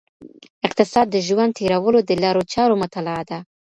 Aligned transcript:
اقتصاد 0.67 1.07
د 1.11 1.15
ژوند 1.27 1.55
تیرولو 1.57 1.99
د 2.03 2.11
لارو 2.23 2.41
چارو 2.53 2.79
مطالعه 2.83 3.23
ده. 3.29 3.39